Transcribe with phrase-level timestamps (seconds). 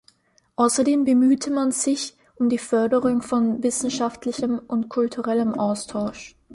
[0.55, 6.35] Außerdem bemühte man sich um die Förderung von wissenschaftlichem und kulturellem Austausch.